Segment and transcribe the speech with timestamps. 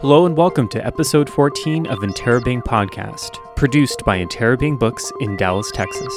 [0.00, 5.70] Hello and welcome to episode 14 of Interabang Podcast, produced by Interabang Books in Dallas,
[5.70, 6.12] Texas.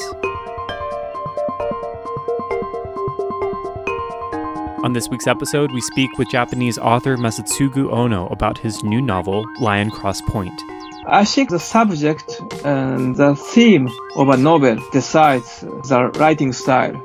[4.84, 9.46] On this week's episode, we speak with Japanese author Masatsugu Ono about his new novel,
[9.62, 10.62] Lion Cross Point.
[11.08, 13.88] I think the subject and the theme
[14.18, 17.02] of a novel decides the writing style.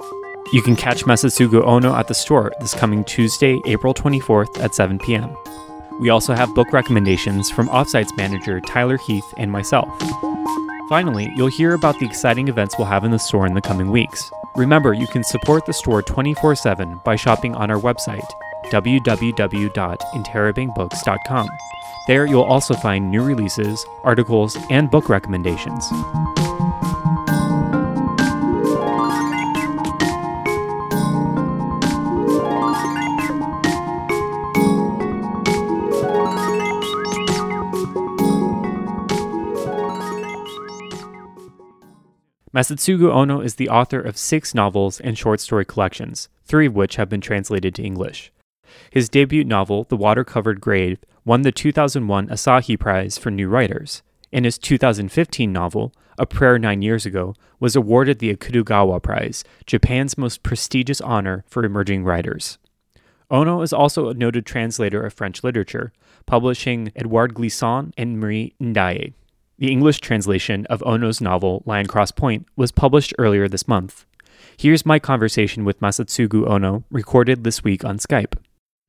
[0.52, 4.98] You can catch Masatsugu Ono at the store this coming Tuesday, April 24th at 7
[4.98, 5.36] p.m.
[6.00, 9.88] We also have book recommendations from Offsites manager Tyler Heath and myself.
[10.88, 13.90] Finally, you'll hear about the exciting events we'll have in the store in the coming
[13.90, 14.30] weeks.
[14.56, 18.28] Remember, you can support the store 24 7 by shopping on our website,
[18.66, 21.48] www.interabangbooks.com.
[22.06, 25.88] There, you'll also find new releases, articles, and book recommendations.
[42.54, 46.94] Masatsugu Ono is the author of six novels and short story collections, three of which
[46.94, 48.30] have been translated to English.
[48.90, 54.04] His debut novel, The Water Covered Grave, won the 2001 Asahi Prize for New Writers,
[54.32, 60.16] and his 2015 novel, A Prayer Nine Years Ago, was awarded the Akutagawa Prize, Japan's
[60.16, 62.58] most prestigious honor for emerging writers.
[63.32, 65.92] Ono is also a noted translator of French literature,
[66.24, 69.12] publishing Edouard Glissant and Marie NDiaye.
[69.56, 74.04] The English translation of Ono's novel Lion Cross Point was published earlier this month.
[74.56, 78.34] Here's my conversation with Masatsugu Ono, recorded this week on Skype.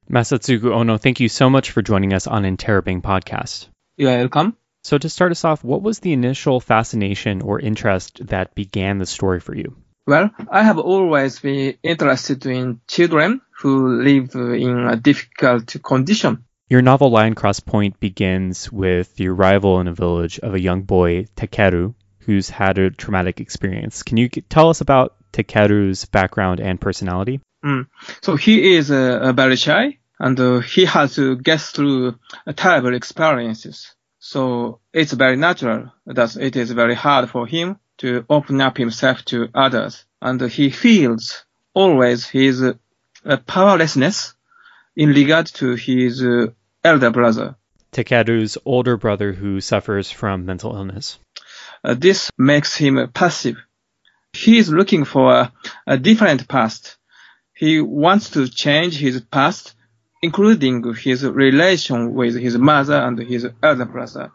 [0.09, 3.67] Masatsugu Ono, thank you so much for joining us on Interabang podcast.
[3.97, 4.57] You are welcome.
[4.83, 9.05] So, to start us off, what was the initial fascination or interest that began the
[9.05, 9.75] story for you?
[10.07, 16.43] Well, I have always been interested in children who live in a difficult condition.
[16.67, 20.81] Your novel Lion Cross Point begins with the arrival in a village of a young
[20.81, 24.01] boy, Takeru, who's had a traumatic experience.
[24.01, 27.39] Can you tell us about Takeru's background and personality?
[27.63, 27.85] Mm.
[28.23, 32.15] So he is uh, very shy and uh, he has to get through
[32.47, 33.93] uh, terrible experiences.
[34.17, 39.23] So it's very natural that it is very hard for him to open up himself
[39.25, 40.03] to others.
[40.19, 41.45] And he feels
[41.75, 42.73] always his uh,
[43.45, 44.34] powerlessness
[44.95, 46.47] in regard to his uh,
[46.83, 47.55] elder brother.
[47.91, 51.17] Takeru's older brother who suffers from mental illness.
[51.83, 53.57] Uh, this makes him passive.
[54.33, 55.53] He is looking for a,
[55.87, 56.97] a different past.
[57.53, 59.75] He wants to change his past,
[60.21, 64.31] including his relation with his mother and his elder brother.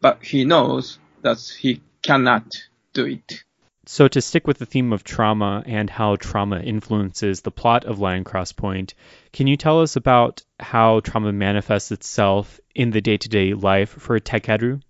[0.00, 2.56] But he knows that he cannot
[2.92, 3.43] do it.
[3.86, 7.98] So, to stick with the theme of trauma and how trauma influences the plot of
[7.98, 8.94] Lion Cross Point,
[9.32, 13.90] can you tell us about how trauma manifests itself in the day to day life
[13.90, 14.80] for Takeru?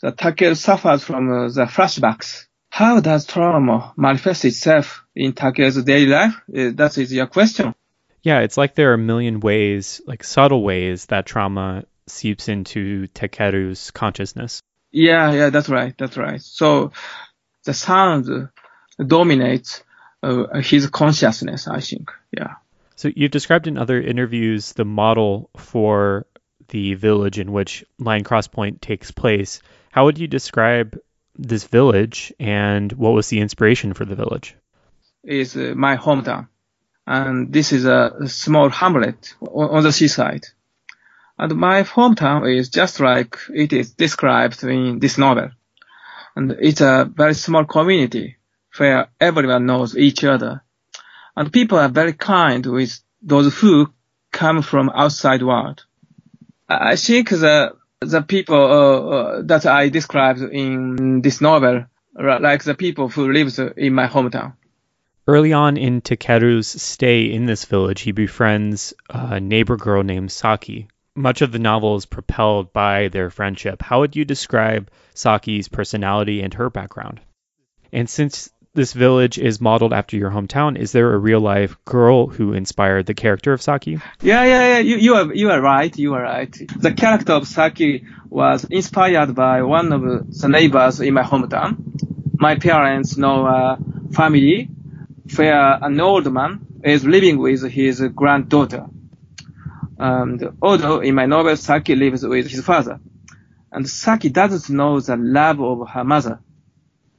[0.00, 2.46] The Takeru suffers from uh, the flashbacks.
[2.70, 6.34] How does trauma manifest itself in Takeru's daily life?
[6.48, 7.74] Uh, that is your question.
[8.22, 13.06] Yeah, it's like there are a million ways, like subtle ways, that trauma seeps into
[13.08, 14.62] Takeru's consciousness.
[14.90, 16.40] Yeah, yeah, that's right, that's right.
[16.40, 16.92] So
[17.64, 18.48] the sound
[19.04, 19.82] dominates
[20.22, 22.10] uh, his consciousness, I think.
[22.36, 22.54] Yeah.
[22.96, 26.26] So you've described in other interviews the model for
[26.68, 29.60] the village in which Lion Cross Point takes place.
[29.90, 30.98] How would you describe
[31.36, 34.54] this village and what was the inspiration for the village?
[35.24, 36.48] Is uh, my hometown.
[37.06, 40.46] And this is a small hamlet on the seaside.
[41.38, 45.50] And my hometown is just like it is described in this novel
[46.36, 48.36] and it's a very small community
[48.76, 50.62] where everyone knows each other.
[51.36, 53.92] And people are very kind with those who
[54.32, 55.84] come from outside world.
[56.68, 61.84] I think the the people uh, uh, that I described in this novel,
[62.14, 64.54] like the people who lives in my hometown.
[65.28, 70.88] Early on in Takeru's stay in this village, he befriends a neighbor girl named Saki,
[71.14, 73.82] much of the novel is propelled by their friendship.
[73.82, 77.20] How would you describe Saki's personality and her background?
[77.92, 82.26] And since this village is modeled after your hometown, is there a real life girl
[82.26, 83.98] who inspired the character of Saki?
[84.22, 84.78] Yeah, yeah, yeah.
[84.78, 85.94] You, you are you are right.
[85.96, 86.56] You are right.
[86.78, 90.00] The character of Saki was inspired by one of
[90.40, 91.76] the neighbors in my hometown.
[92.40, 93.78] My parents know a
[94.12, 94.70] family
[95.36, 98.86] where an old man is living with his granddaughter.
[100.02, 102.98] And although in my novel, Saki lives with his father,
[103.70, 106.40] and Saki doesn't know the love of her mother.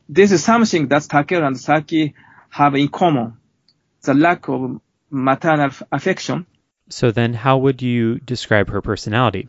[0.09, 2.13] This is something that Takeru and Saki
[2.49, 3.37] have in common.
[4.01, 6.45] The lack of maternal affection.
[6.89, 9.47] So then, how would you describe her personality?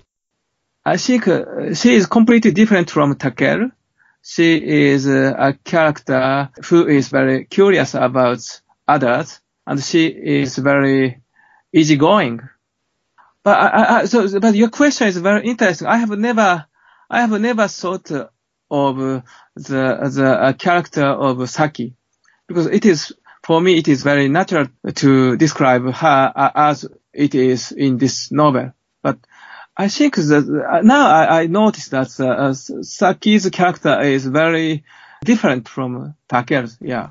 [0.84, 3.72] I think uh, she is completely different from Takeru.
[4.22, 11.20] She is uh, a character who is very curious about others, and she is very
[11.72, 12.48] easygoing.
[13.44, 15.86] But I, I, so, but your question is very interesting.
[15.86, 16.66] I have never,
[17.10, 18.10] I have never thought
[18.70, 19.22] of the
[19.54, 21.94] the uh, character of Saki
[22.48, 23.12] because it is
[23.44, 28.72] for me it is very natural to describe her as it is in this novel.
[29.02, 29.18] But
[29.76, 34.84] I think that now I, I notice that uh, Saki's character is very
[35.22, 36.78] different from Takeru's.
[36.80, 37.10] Yeah.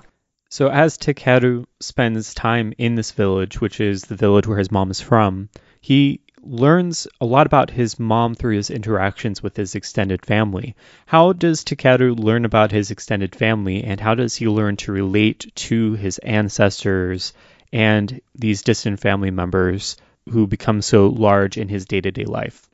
[0.50, 4.92] So as Takeru spends time in this village, which is the village where his mom
[4.92, 5.50] is from,
[5.82, 10.76] he learns a lot about his mom through his interactions with his extended family.
[11.06, 15.52] How does Takeru learn about his extended family, and how does he learn to relate
[15.56, 17.34] to his ancestors
[17.72, 19.98] and these distant family members
[20.30, 22.70] who become so large in his day to day life?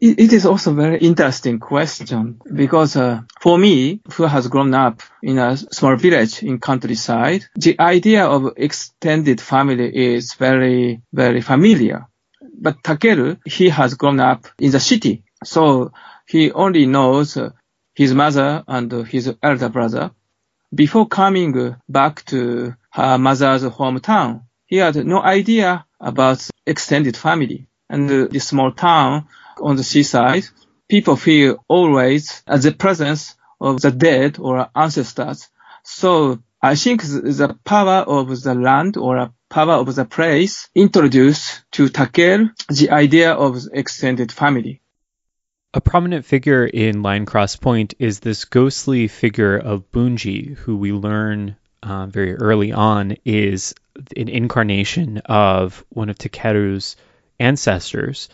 [0.00, 5.02] It is also a very interesting question because uh, for me, who has grown up
[5.22, 12.06] in a small village in countryside, the idea of extended family is very, very familiar.
[12.60, 15.92] But Takeru, he has grown up in the city, so
[16.26, 17.36] he only knows
[17.94, 20.10] his mother and his elder brother.
[20.74, 27.68] Before coming back to her mother's hometown, he had no idea about extended family.
[27.88, 29.28] And the small town
[29.60, 30.44] on the seaside,
[30.88, 35.48] people feel always at the presence of the dead or ancestors.
[35.84, 41.88] So I think the power of the land or power of the place introduced to
[41.88, 44.82] Takeru the idea of extended family.
[45.72, 50.90] A prominent figure in Lion Cross Point is this ghostly figure of Bunji, who we
[50.90, 51.54] learn
[51.84, 53.76] uh, very early on is
[54.16, 56.96] an incarnation of one of Takeru's
[57.38, 58.28] ancestors.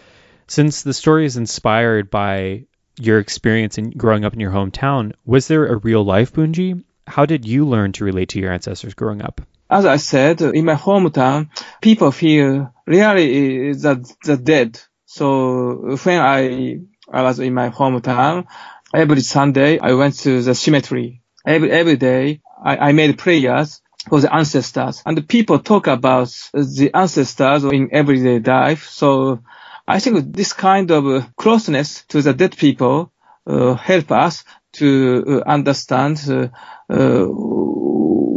[0.46, 2.64] Since the story is inspired by
[2.98, 6.82] your experience in growing up in your hometown, was there a real life Bunji?
[7.06, 9.42] How did you learn to relate to your ancestors growing up?
[9.70, 11.48] As I said, in my hometown,
[11.80, 14.80] people feel really the, the dead.
[15.06, 16.78] So when I,
[17.12, 18.46] I was in my hometown,
[18.94, 21.22] every Sunday I went to the cemetery.
[21.46, 25.02] Every, every day I, I made prayers for the ancestors.
[25.06, 28.88] And people talk about the ancestors in everyday life.
[28.88, 29.40] So
[29.86, 33.12] I think this kind of closeness to the dead people
[33.46, 36.48] uh, help us to uh, understand uh,
[36.92, 37.26] uh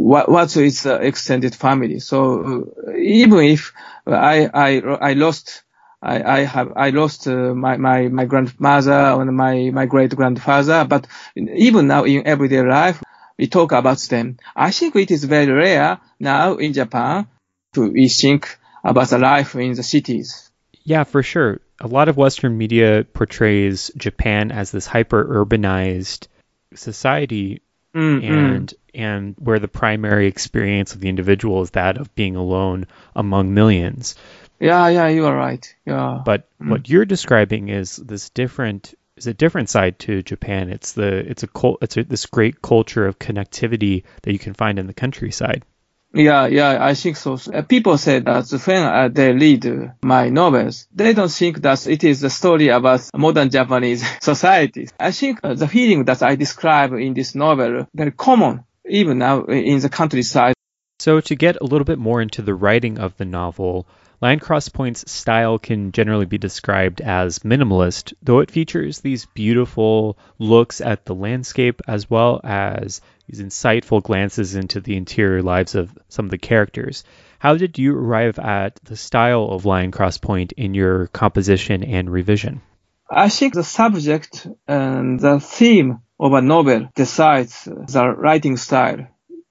[0.04, 1.98] what, what is extended family.
[1.98, 3.72] So even if
[4.06, 5.62] I, I, I lost
[6.04, 10.84] I, I have I lost uh, my, my my grandmother and my my great grandfather,
[10.84, 13.02] but even now in everyday life,
[13.38, 14.36] we talk about them.
[14.54, 17.26] I think it is very rare now in Japan
[17.72, 20.50] to we think about the life in the cities.
[20.84, 21.60] Yeah, for sure.
[21.80, 26.28] A lot of Western media portrays Japan as this hyper urbanized
[26.74, 27.62] society
[27.94, 28.32] mm-hmm.
[28.32, 32.86] and and where the primary experience of the individual is that of being alone
[33.16, 34.14] among millions.
[34.60, 35.74] Yeah, yeah, you are right.
[35.84, 36.22] Yeah.
[36.24, 36.70] But mm.
[36.70, 40.70] what you're describing is this different is a different side to Japan.
[40.70, 41.48] It's the it's a
[41.82, 45.64] it's a, this great culture of connectivity that you can find in the countryside.
[46.14, 47.36] Yeah, yeah, I think so.
[47.52, 52.04] Uh, people say that when uh, they read my novels, they don't think that it
[52.04, 54.88] is a story about modern Japanese society.
[54.98, 59.44] I think uh, the feeling that I describe in this novel very common even now
[59.44, 60.54] in the countryside.
[61.00, 63.86] So to get a little bit more into the writing of the novel,
[64.24, 70.16] Lion Cross Point's style can generally be described as minimalist, though it features these beautiful
[70.38, 75.90] looks at the landscape as well as these insightful glances into the interior lives of
[76.08, 77.04] some of the characters.
[77.38, 82.08] How did you arrive at the style of Lion Cross Point in your composition and
[82.08, 82.62] revision?
[83.10, 89.06] I think the subject and the theme of a novel decides the writing style.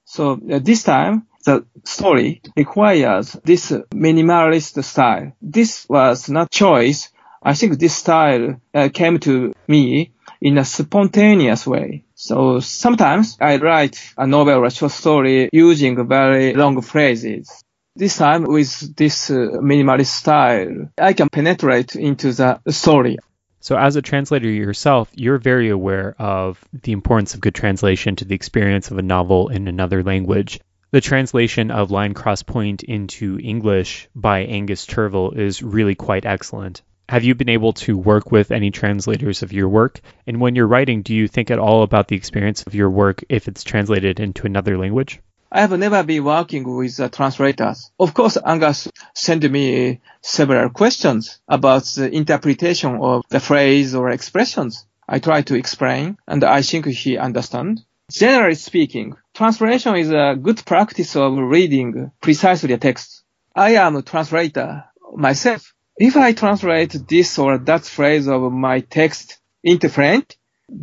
[0.06, 5.34] So uh, this time, the story requires this minimalist style.
[5.42, 7.10] This was not choice.
[7.42, 12.06] I think this style uh, came to me in a spontaneous way.
[12.16, 17.64] So sometimes I write a novel or a short story using very long phrases.
[17.96, 23.18] This time with this uh, minimalist style, I can penetrate into the story.
[23.60, 28.26] So, as a translator yourself, you're very aware of the importance of good translation to
[28.26, 30.60] the experience of a novel in another language.
[30.94, 36.84] The translation of Lion Cross Point into English by Angus Turvill is really quite excellent.
[37.10, 40.02] Have you been able to work with any translators of your work?
[40.28, 43.24] And when you're writing, do you think at all about the experience of your work
[43.28, 45.20] if it's translated into another language?
[45.52, 47.90] I have never been working with uh, translators.
[48.00, 54.86] Of course, Angus sent me several questions about the interpretation of the phrase or expressions.
[55.10, 57.82] I try to explain and I think he understand.
[58.12, 63.24] Generally speaking, translation is a good practice of reading precisely a text.
[63.56, 64.86] I am a translator
[65.16, 65.74] myself.
[65.98, 70.38] If I translate this or that phrase of my text into French,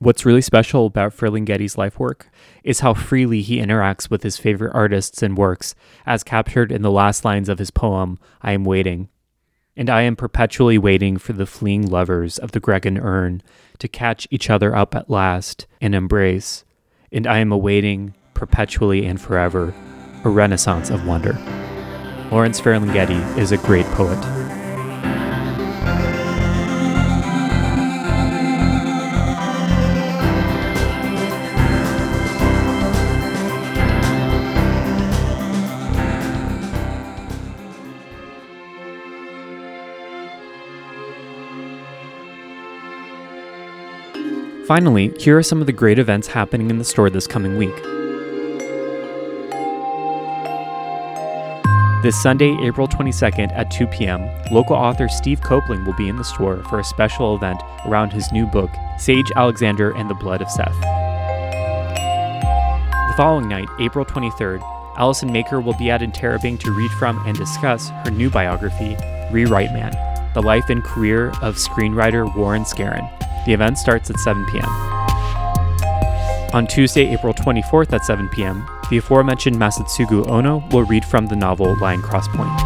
[0.00, 2.30] What's really special about Ferlinghetti's life work
[2.62, 5.74] is how freely he interacts with his favorite artists and works,
[6.06, 9.08] as captured in the last lines of his poem, I Am Waiting.
[9.76, 13.42] And I am perpetually waiting for the fleeing lovers of the Grecian urn
[13.80, 16.64] to catch each other up at last and embrace.
[17.10, 19.74] And I am awaiting, perpetually and forever,
[20.22, 21.32] a renaissance of wonder.
[22.30, 24.47] Lawrence Ferlinghetti is a great poet.
[44.68, 47.74] Finally, here are some of the great events happening in the store this coming week.
[52.02, 56.22] This Sunday, April 22nd at 2 p.m., local author Steve Copeland will be in the
[56.22, 60.50] store for a special event around his new book, Sage Alexander and the Blood of
[60.50, 60.78] Seth.
[63.08, 64.60] The following night, April 23rd,
[64.98, 68.98] Allison Macor will be at Interabang to read from and discuss her new biography,
[69.30, 69.92] Rewrite Man
[70.34, 73.17] The Life and Career of Screenwriter Warren Skaaren.
[73.46, 74.68] The event starts at 7 p.m.
[76.54, 81.36] On Tuesday, April 24th at 7 p.m., the aforementioned Masatsugu Ono will read from the
[81.36, 82.58] novel Lion Cross Point.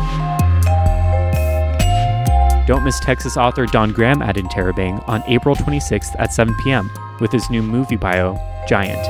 [2.67, 6.89] Don't miss Texas author Don Graham at Interabang on April 26th at 7 p.m.
[7.21, 8.39] with his new movie bio,
[8.69, 9.05] Giant.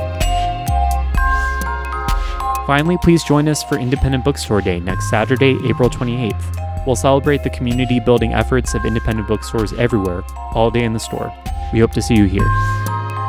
[2.65, 6.85] Finally, please join us for Independent Bookstore Day next Saturday, April 28th.
[6.87, 11.31] We'll celebrate the community building efforts of independent bookstores everywhere, all day in the store.
[11.73, 12.49] We hope to see you here.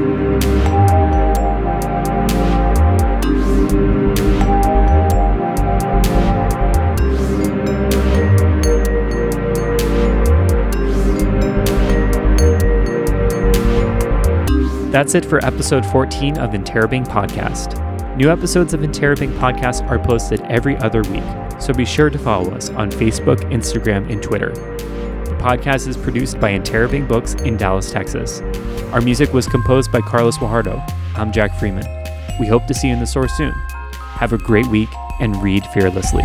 [14.92, 17.81] That's it for episode 14 of Interabang Podcast.
[18.18, 21.24] New episodes of Interabang Podcast are posted every other week,
[21.62, 24.50] so be sure to follow us on Facebook, Instagram, and Twitter.
[24.51, 28.41] The podcast is produced by Interabang Books in Dallas, Texas.
[28.91, 30.77] Our music was composed by Carlos Guajardo.
[31.15, 31.86] I'm Jack Freeman.
[32.38, 33.53] We hope to see you in the store soon.
[33.94, 34.89] Have a great week
[35.22, 36.24] and read fearlessly.